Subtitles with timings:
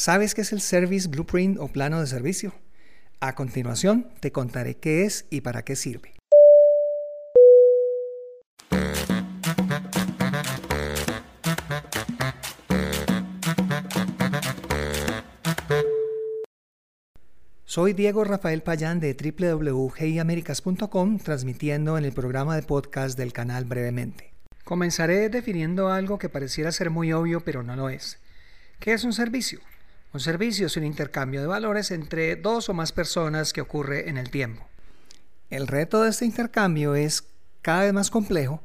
[0.00, 2.54] ¿Sabes qué es el Service Blueprint o plano de servicio?
[3.18, 6.14] A continuación te contaré qué es y para qué sirve.
[17.64, 24.32] Soy Diego Rafael Payán de www.heyamericas.com transmitiendo en el programa de podcast del canal brevemente.
[24.62, 28.20] Comenzaré definiendo algo que pareciera ser muy obvio pero no lo es.
[28.78, 29.58] ¿Qué es un servicio?
[30.12, 34.16] Un servicio es un intercambio de valores entre dos o más personas que ocurre en
[34.16, 34.66] el tiempo.
[35.50, 37.24] El reto de este intercambio es
[37.60, 38.62] cada vez más complejo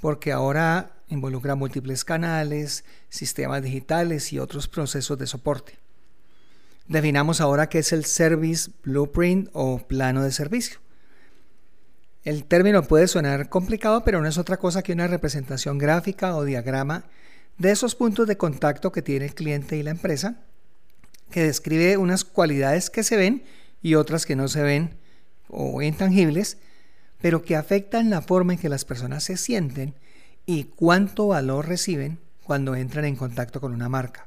[0.00, 5.78] porque ahora involucra múltiples canales, sistemas digitales y otros procesos de soporte.
[6.86, 10.78] Definamos ahora qué es el Service Blueprint o plano de servicio.
[12.24, 16.44] El término puede sonar complicado, pero no es otra cosa que una representación gráfica o
[16.44, 17.04] diagrama
[17.58, 20.44] de esos puntos de contacto que tiene el cliente y la empresa,
[21.30, 23.44] que describe unas cualidades que se ven
[23.82, 24.96] y otras que no se ven
[25.48, 26.58] o intangibles,
[27.20, 29.94] pero que afectan la forma en que las personas se sienten
[30.46, 34.26] y cuánto valor reciben cuando entran en contacto con una marca.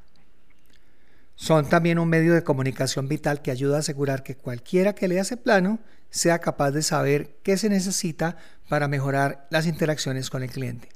[1.36, 5.24] Son también un medio de comunicación vital que ayuda a asegurar que cualquiera que lea
[5.24, 5.80] ese plano
[6.12, 8.38] sea capaz de saber qué se necesita
[8.70, 10.90] para mejorar las interacciones con el cliente.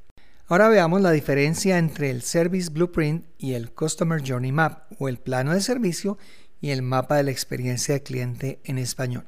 [0.48, 5.18] Ahora veamos la diferencia entre el Service Blueprint y el Customer Journey Map o el
[5.18, 6.20] plano de servicio
[6.62, 9.26] y el mapa de la experiencia de cliente en español.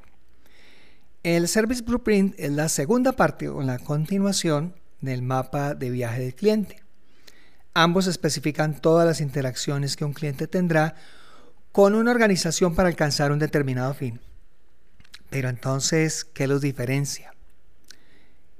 [1.24, 6.36] El Service Blueprint es la segunda parte o la continuación del mapa de viaje del
[6.36, 6.84] cliente.
[7.74, 10.94] Ambos especifican todas las interacciones que un cliente tendrá
[11.72, 14.20] con una organización para alcanzar un determinado fin.
[15.32, 17.34] Pero entonces, ¿qué los diferencia?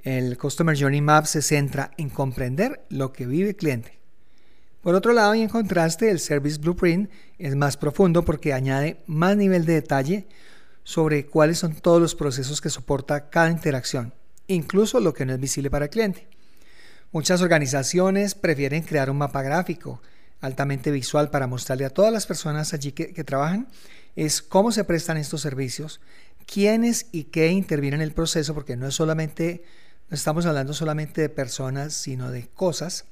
[0.08, 4.00] El Customer Journey Map se centra en comprender lo que vive el cliente.
[4.80, 9.36] Por otro lado, y en contraste, el Service Blueprint es más profundo porque añade más
[9.36, 10.26] nivel de detalle
[10.86, 14.14] sobre cuáles son todos los procesos que soporta cada interacción,
[14.48, 16.30] incluso lo que no es visible para el cliente.
[17.12, 20.02] Muchas organizaciones prefieren crear un mapa gráfico
[20.40, 23.68] altamente visual para mostrarle a todas las personas allí que, trabajan
[24.16, 26.00] es cómo se prestan estos servicios,
[26.46, 29.64] quiénes y qué intervienen en el proceso, porque no es solamente,
[30.10, 33.06] no estamos hablando solamente de personas, sino de cosas,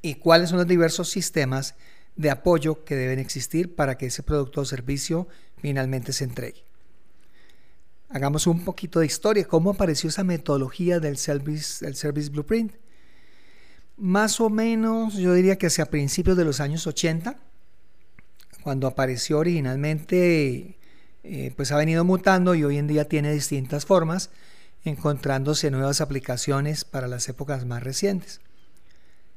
[0.00, 1.74] y cuáles son los diversos sistemas
[2.16, 6.64] de apoyo que deben existir para que ese producto o servicio finalmente se entregue.
[8.08, 12.74] Hagamos un poquito de historia, cómo apareció esa metodología del Service, del service Blueprint.
[13.96, 17.38] Más o menos, yo diría que hacia principios de los años 80,
[18.62, 20.76] cuando apareció originalmente,
[21.24, 24.30] eh, pues ha venido mutando y hoy en día tiene distintas formas,
[24.84, 28.40] encontrándose nuevas aplicaciones para las épocas más recientes.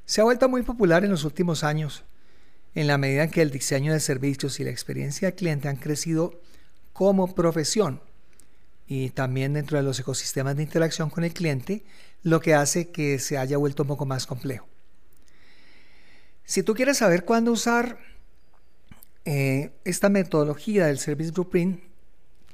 [0.05, 2.03] Se ha vuelto muy popular en los últimos años,
[2.73, 5.77] en la medida en que el diseño de servicios y la experiencia del cliente han
[5.77, 6.39] crecido
[6.93, 8.01] como profesión
[8.87, 11.83] y también dentro de los ecosistemas de interacción con el cliente,
[12.23, 14.67] lo que hace que se haya vuelto un poco más complejo.
[16.43, 17.97] Si tú quieres saber cuándo usar
[19.25, 21.81] eh, esta metodología del Service Blueprint,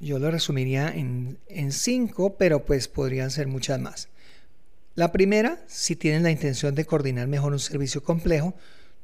[0.01, 1.37] yo lo resumiría en,
[1.71, 4.09] cinco, pero pues podrían ser muchas más.
[4.95, 8.55] La primera, si tienes la intención de coordinar mejor un servicio complejo,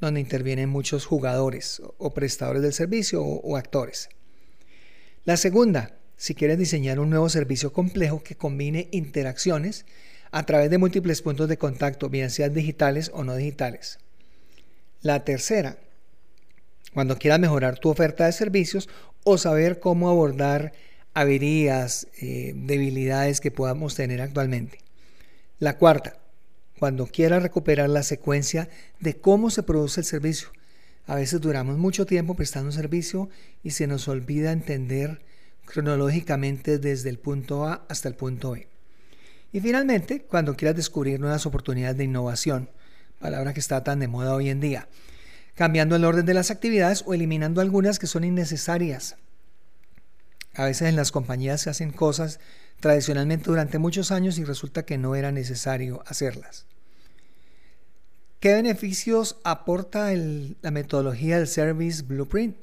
[0.01, 4.09] donde intervienen muchos jugadores o prestadores del servicio o, o actores.
[5.23, 9.85] La segunda, si quieres diseñar un nuevo servicio complejo que combine interacciones
[10.31, 13.99] a través de múltiples puntos de contacto, bien sean digitales o no digitales.
[15.01, 15.77] La tercera,
[16.93, 18.89] cuando quieras mejorar tu oferta de servicios
[19.23, 20.73] o saber cómo abordar
[21.13, 24.79] averías, eh, debilidades que podamos tener actualmente.
[25.59, 26.19] La cuarta,
[26.77, 30.49] cuando quieras recuperar la secuencia de cómo se produce el servicio.
[31.07, 33.29] A veces duramos mucho tiempo prestando un servicio
[33.63, 35.21] y se nos olvida entender
[35.65, 38.67] cronológicamente desde el punto A hasta el punto B.
[39.51, 42.69] Y finalmente, cuando quieras descubrir nuevas oportunidades de innovación,
[43.19, 44.87] palabra que está tan de moda hoy en día,
[45.57, 49.15] cambiando el orden de las actividades o eliminando algunas que son innecesarias.
[50.53, 52.39] A veces en las compañías se hacen cosas
[52.79, 56.67] tradicionalmente durante muchos años y resulta que no era necesario hacerlas.
[58.39, 62.55] ¿Qué beneficios aporta la metodología del Service Blueprint?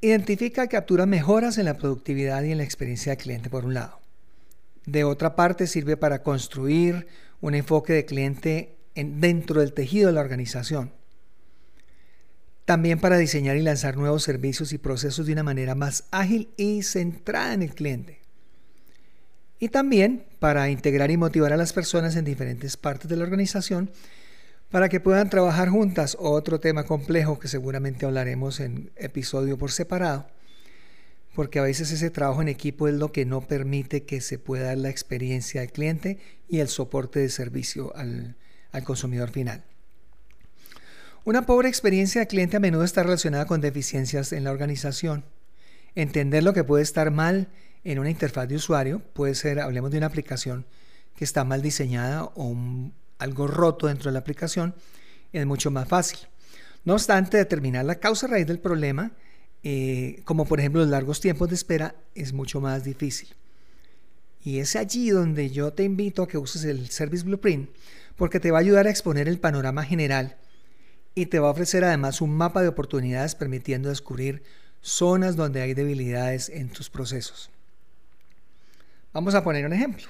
[0.00, 3.74] Identifica y captura mejoras en la productividad y en la experiencia del cliente por un
[3.74, 4.00] lado.
[4.86, 7.06] De otra parte, sirve para construir
[7.40, 10.98] un enfoque de cliente dentro del tejido de la organización.
[12.68, 16.82] También para diseñar y lanzar nuevos servicios y procesos de una manera más ágil y
[16.82, 18.20] centrada en el cliente.
[19.58, 23.90] Y también para integrar y motivar a las personas en diferentes partes de la organización
[24.70, 26.18] para que puedan trabajar juntas.
[26.20, 30.26] Otro tema complejo que seguramente hablaremos en episodio por separado,
[31.34, 34.66] porque a veces ese trabajo en equipo es lo que no permite que se pueda
[34.66, 36.18] dar la experiencia al cliente
[36.50, 38.36] y el soporte de servicio al,
[38.72, 39.64] al consumidor final.
[41.28, 45.26] Una pobre experiencia de cliente a menudo está relacionada con deficiencias en la organización.
[45.94, 47.48] Entender lo que puede estar mal
[47.84, 50.64] en una interfaz de usuario puede ser, hablemos de una aplicación
[51.14, 52.56] que está mal diseñada o
[53.18, 54.74] algo roto dentro de la aplicación,
[55.34, 56.18] es mucho más fácil.
[56.86, 59.12] No obstante, determinar la causa raíz del problema,
[59.62, 63.28] eh, como por ejemplo los largos tiempos de espera, es mucho más difícil.
[64.42, 67.68] Y es allí donde yo te invito a que uses el Service Blueprint,
[68.16, 70.38] porque te va a ayudar a exponer el panorama general
[71.18, 74.44] y te va a ofrecer además un mapa de oportunidades permitiendo descubrir
[74.80, 77.50] zonas donde hay debilidades en tus procesos.
[79.12, 80.06] Vamos a poner un ejemplo.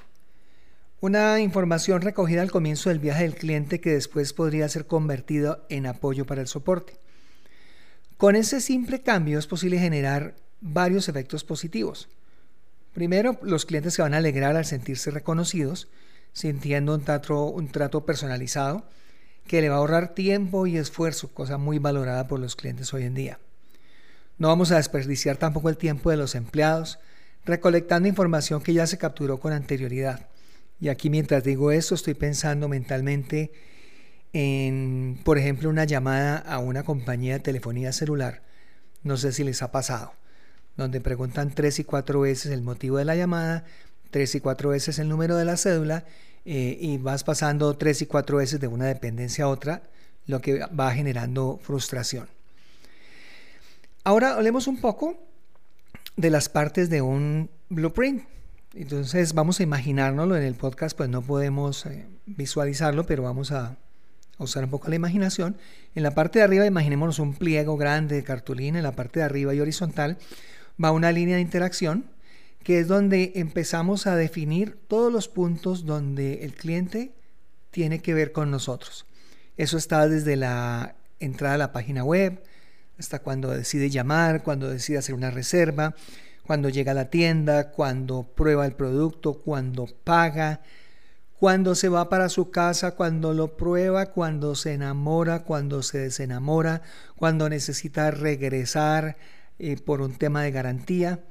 [1.01, 5.87] Una información recogida al comienzo del viaje del cliente que después podría ser convertido en
[5.87, 6.99] apoyo para el soporte.
[8.17, 12.07] Con ese simple cambio es posible generar varios efectos positivos.
[12.93, 15.87] Primero, los clientes se van a alegrar al sentirse reconocidos,
[16.33, 18.85] sintiendo un trato, un trato personalizado
[19.49, 23.05] que le va a ahorrar tiempo y esfuerzo, cosa muy valorada por los clientes hoy
[23.05, 23.39] en día.
[24.37, 26.99] No vamos a desperdiciar tampoco el tiempo de los empleados
[27.45, 30.27] recolectando información que ya se capturó con anterioridad.
[30.79, 33.51] Y aquí mientras digo esto estoy pensando mentalmente
[34.33, 38.43] en, por ejemplo, una llamada a una compañía de telefonía celular.
[39.01, 40.13] No sé si les ha pasado,
[40.77, 43.65] donde preguntan tres y cuatro veces el motivo de la llamada,
[44.11, 46.05] tres y cuatro veces el número de la cédula
[46.45, 49.83] eh, y vas pasando tres y cuatro veces de una dependencia a otra,
[50.25, 52.27] lo que va generando frustración.
[54.03, 55.17] Ahora hablemos un poco
[56.15, 58.23] de las partes de un blueprint.
[58.73, 63.77] Entonces vamos a imaginárnoslo en el podcast, pues no podemos eh, visualizarlo, pero vamos a,
[64.39, 65.57] usar un poco la imaginación.
[65.95, 69.25] En la parte de arriba imaginémonos un pliego grande de cartulina, en la parte de
[69.25, 70.17] arriba y horizontal
[70.83, 72.05] va una línea de interacción
[72.63, 77.13] que es donde empezamos a definir todos los puntos donde el cliente
[77.71, 79.05] tiene que ver con nosotros.
[79.57, 82.43] Eso está desde la entrada a la página web,
[82.97, 85.95] hasta cuando decide llamar, cuando decide hacer una reserva,
[86.45, 90.61] cuando llega a la tienda, cuando prueba el producto, cuando paga,
[91.39, 96.81] cuando se va para su casa, cuando lo prueba, cuando se enamora, cuando se desenamora,
[97.15, 99.15] cuando necesita regresar
[99.57, 101.23] eh, por un tema de garantía.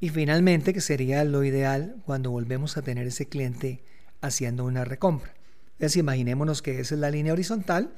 [0.00, 3.82] Y finalmente, que sería lo ideal cuando volvemos a tener ese cliente
[4.22, 5.34] haciendo una recompra.
[5.72, 7.94] Entonces imaginémonos que esa es la línea horizontal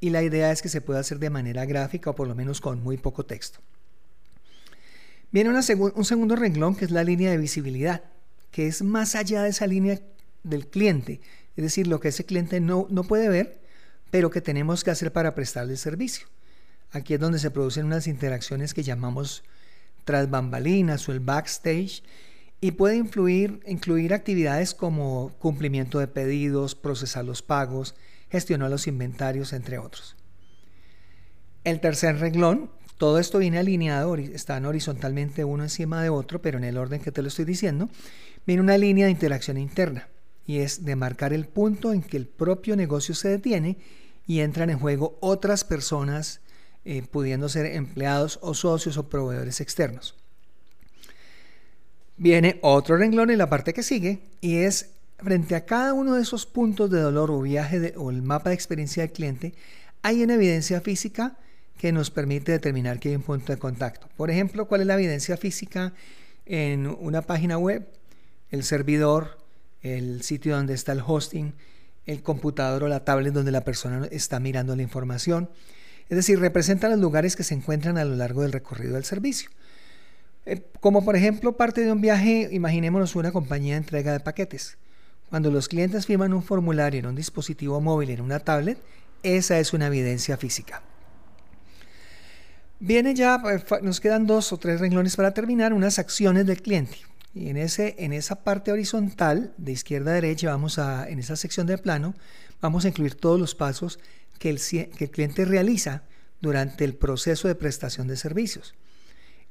[0.00, 2.60] y la idea es que se pueda hacer de manera gráfica o por lo menos
[2.60, 3.60] con muy poco texto.
[5.30, 8.04] Viene un segundo renglón que es la línea de visibilidad,
[8.50, 10.00] que es más allá de esa línea
[10.42, 11.20] del cliente,
[11.56, 13.60] es decir, lo que ese cliente no, no puede ver,
[14.10, 16.26] pero que tenemos que hacer para prestarle el servicio.
[16.92, 19.42] Aquí es donde se producen unas interacciones que llamamos
[20.04, 22.02] tras bambalinas o el backstage
[22.60, 27.94] y puede incluir actividades como cumplimiento de pedidos, procesar los pagos,
[28.30, 30.16] gestionar los inventarios, entre otros.
[31.64, 36.64] El tercer renglón, todo esto viene alineado, están horizontalmente uno encima de otro, pero en
[36.64, 37.88] el orden que te lo estoy diciendo,
[38.46, 40.08] viene una línea de interacción interna
[40.46, 43.78] y es de marcar el punto en que el propio negocio se detiene
[44.26, 46.40] y entran en juego otras personas,
[46.84, 50.14] eh, pudiendo ser empleados o socios o proveedores externos.
[52.16, 56.22] Viene otro renglón en la parte que sigue y es Frente a cada uno de
[56.22, 59.54] esos puntos de dolor o viaje o el mapa de experiencia del cliente,
[60.02, 61.38] hay una evidencia física
[61.78, 64.08] que nos permite determinar que hay un punto de contacto.
[64.16, 65.94] Por ejemplo, ¿cuál es la evidencia física
[66.46, 67.88] en una página web?
[68.50, 69.38] El servidor,
[69.82, 71.54] el sitio donde está el hosting,
[72.04, 75.48] el computador o la tablet donde la persona está mirando la información.
[76.08, 79.50] Es decir, representan los lugares que se encuentran a lo largo del recorrido del servicio.
[80.46, 84.76] Eh, como por ejemplo parte de un viaje, imaginémonos una compañía de entrega de paquetes.
[85.30, 88.78] Cuando los clientes firman un formulario en un dispositivo móvil, en una tablet,
[89.22, 90.82] esa es una evidencia física.
[92.78, 96.98] Viene ya, eh, nos quedan dos o tres renglones para terminar, unas acciones del cliente.
[97.34, 101.34] Y en, ese, en esa parte horizontal, de izquierda a derecha, vamos a, en esa
[101.34, 102.14] sección del plano,
[102.60, 103.98] vamos a incluir todos los pasos
[104.38, 106.02] que el, cliente realiza
[106.40, 108.74] durante el proceso de prestación de servicios.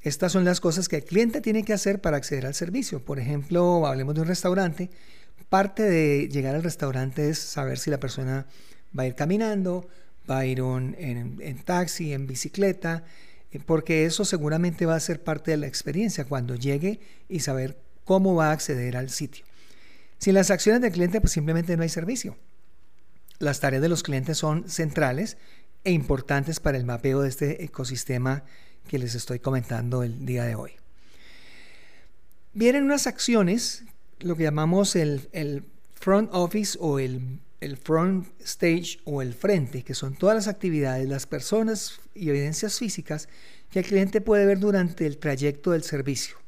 [0.01, 3.03] Estas son las cosas que el cliente tiene que hacer para acceder al servicio.
[3.03, 4.89] Por ejemplo, hablemos de un restaurante
[5.49, 8.47] Parte de llegar al restaurante es saber si la persona
[8.97, 9.87] va a ir caminando,
[10.29, 13.03] va a ir en, taxi, en bicicleta,
[13.51, 16.99] eh, porque eso seguramente va a ser parte de la experiencia cuando llegue
[17.29, 19.45] y saber cómo va a acceder al sitio.
[20.17, 22.37] Sin las acciones del cliente, pues simplemente no hay servicio.
[23.43, 25.37] Las tareas de los clientes son centrales
[25.83, 28.43] e importantes para el mapeo de este ecosistema
[28.87, 30.71] que les estoy comentando el día de hoy.
[32.53, 33.83] Vienen unas acciones,
[34.19, 39.83] lo que llamamos el, el front office o el, el, front stage o el frente,
[39.83, 43.27] que son todas las actividades, las personas y evidencias físicas
[43.71, 46.42] que el cliente puede ver durante el trayecto del servicio.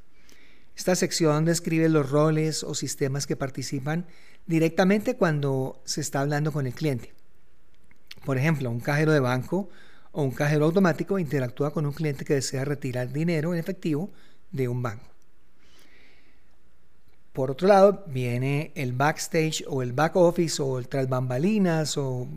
[0.76, 4.06] Esta sección describe los roles o sistemas que participan
[4.46, 7.14] directamente cuando se está hablando con el cliente.
[8.26, 9.70] Por ejemplo, un cajero de banco
[10.12, 14.12] o un cajero automático interactúa con un cliente que desea retirar dinero en efectivo
[14.52, 15.06] de un banco.
[17.34, 22.28] Por otro lado, viene el backstage o el back office o el tras bambalinas o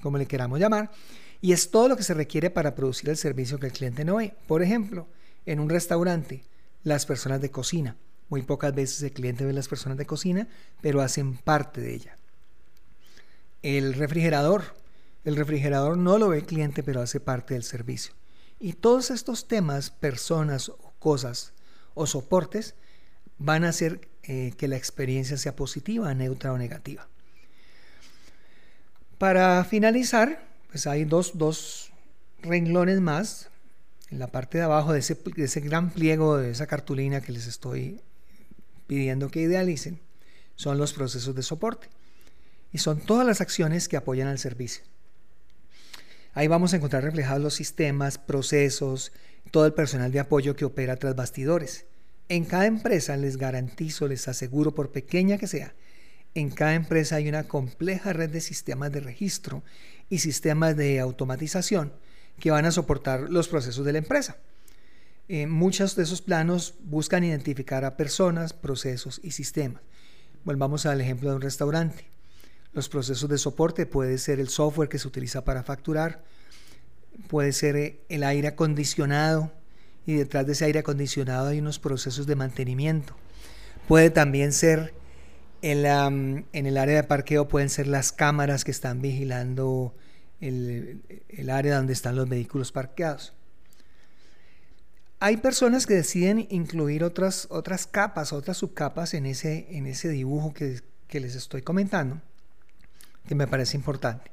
[0.00, 0.92] como le queramos llamar,
[1.40, 4.16] y es todo lo que se requiere para producir el servicio que el cliente no
[4.16, 4.34] ve.
[4.46, 5.08] Por ejemplo,
[5.44, 6.44] en un restaurante,
[6.84, 7.96] las personas de cocina.
[8.28, 10.48] Muy pocas veces el cliente ve las personas de cocina,
[10.80, 12.16] pero hacen parte de ella.
[13.62, 14.62] El refrigerador.
[15.24, 18.14] El refrigerador no lo ve el cliente, pero hace parte del servicio.
[18.60, 21.52] Y todos estos temas, personas o cosas
[21.94, 22.74] o soportes,
[23.38, 27.08] van a hacer eh, que la experiencia sea positiva, neutra o negativa.
[29.18, 31.92] Para finalizar, pues hay dos, dos
[32.42, 33.48] renglones más
[34.14, 37.32] en la parte de abajo de ese, de ese gran pliego, de esa cartulina que
[37.32, 38.00] les estoy
[38.86, 39.98] pidiendo que idealicen,
[40.54, 41.88] son los procesos de soporte.
[42.72, 44.84] Y son todas las acciones que apoyan al servicio.
[46.32, 49.10] Ahí vamos a encontrar reflejados los sistemas, procesos,
[49.50, 51.86] todo el personal de apoyo que opera tras bastidores.
[52.28, 55.74] En cada empresa les garantizo, les aseguro, por pequeña que sea,
[56.34, 59.64] en cada empresa hay una compleja red de sistemas de registro
[60.08, 61.92] y sistemas de automatización
[62.38, 64.36] que van a soportar los procesos de la empresa.
[65.28, 69.82] Eh, muchos de esos planos buscan identificar a personas, procesos y sistemas.
[70.44, 72.04] Volvamos al ejemplo de un restaurante.
[72.74, 76.24] Los procesos de soporte puede ser el software que se utiliza para facturar,
[77.28, 79.52] puede ser eh, el aire acondicionado
[80.06, 83.14] y detrás de ese aire acondicionado hay unos procesos de mantenimiento.
[83.88, 84.92] Puede también ser
[85.62, 85.86] en
[86.52, 89.94] el área de parqueo, pueden ser las cámaras que están vigilando
[90.40, 93.32] el, área donde están los vehículos parqueados.
[95.20, 100.52] Hay personas que deciden incluir otras, otras capas, otras subcapas en ese, en ese dibujo
[100.52, 102.20] que, que les estoy comentando,
[103.26, 104.30] que me parece importante.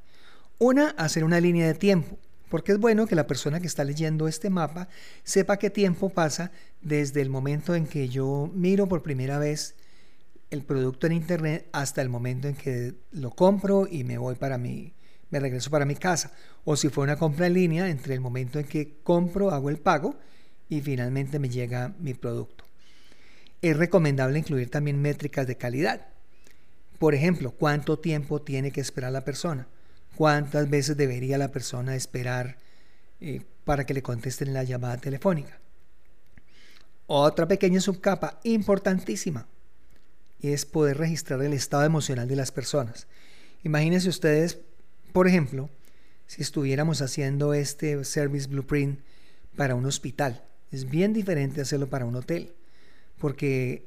[0.58, 2.18] Una, hacer una línea de tiempo,
[2.50, 4.90] porque es bueno que la persona que está leyendo este mapa
[5.24, 9.76] sepa qué tiempo pasa desde el momento en que yo miro por primera vez
[10.50, 14.58] el producto en internet hasta el momento en que lo compro y me voy para
[14.58, 14.94] mi,
[15.32, 16.32] me regreso para mi casa.
[16.64, 19.78] O si fue una compra en línea, entre el momento en que compro, hago el
[19.78, 20.16] pago
[20.70, 22.66] y finalmente me llega mi producto.
[23.62, 26.08] Es recomendable incluir también métricas de calidad.
[27.00, 29.68] Por ejemplo, cuánto tiempo tiene que esperar la persona,
[30.16, 32.58] cuántas veces debería la persona esperar
[33.20, 35.60] eh, para que le contesten la llamada telefónica.
[37.08, 39.48] Otra pequeña subcapa importantísima
[40.40, 43.08] es poder registrar el estado emocional de las personas.
[43.64, 44.60] Imagínense ustedes
[45.14, 45.70] por ejemplo,
[46.28, 49.00] si estuviéramos haciendo este Service Blueprint
[49.56, 52.54] para un hospital, es bien diferente hacerlo para un hotel,
[53.18, 53.86] porque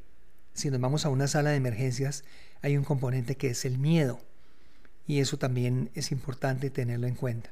[0.53, 2.25] si nos vamos a una sala de emergencias,
[2.63, 4.21] hay un componente que es el miedo,
[5.07, 7.51] y eso también es importante tenerlo en cuenta.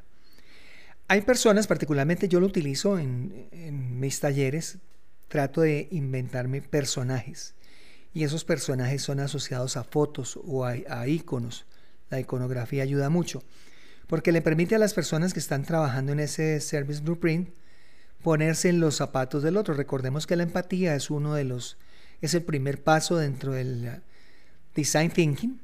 [1.08, 3.48] Hay personas, particularmente yo lo utilizo en,
[4.00, 4.78] mis talleres,
[5.28, 7.54] trato de inventarme personajes,
[8.14, 11.64] y esos personajes son asociados a fotos o a, iconos
[12.12, 13.42] la iconografía ayuda mucho,
[14.06, 17.48] porque le permite a las personas que están trabajando en ese Service Blueprint
[18.22, 19.74] ponerse en los zapatos del otro.
[19.74, 21.78] Recordemos que la empatía es uno de los,
[22.20, 24.02] es el primer paso dentro del
[24.76, 25.60] design thinking.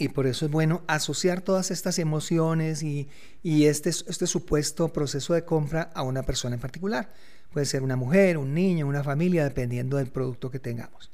[0.00, 3.08] Y por eso es bueno asociar todas estas emociones y,
[3.42, 7.12] y este, este supuesto proceso de compra a una persona en particular.
[7.52, 11.10] Puede ser una mujer, un niño, una familia, dependiendo del producto que tengamos.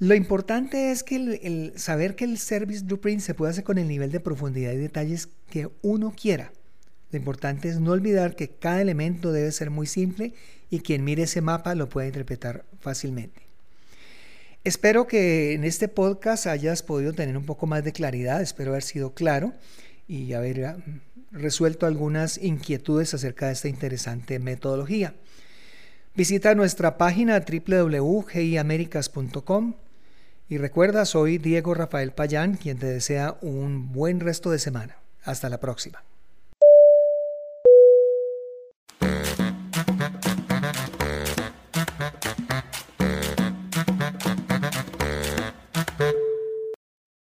[0.00, 3.86] Lo importante es que el, saber que el Service Blueprint se puede hacer con el
[3.86, 6.52] nivel de profundidad y detalles que uno quiera.
[7.10, 10.32] Lo importante es no olvidar que cada elemento debe ser muy simple
[10.70, 13.42] y quien mire ese mapa lo puede interpretar fácilmente.
[14.64, 18.84] Espero que en este podcast hayas podido tener un poco más de claridad, espero haber
[18.84, 19.52] sido claro
[20.08, 20.78] y haber ah,
[21.30, 25.12] resuelto algunas inquietudes acerca de esta interesante metodología.
[26.14, 29.74] Visita nuestra página www.giamericas.com
[30.50, 34.96] y recuerda, soy Diego Rafael Payán, quien te desea un buen resto de semana.
[35.22, 36.02] Hasta la próxima.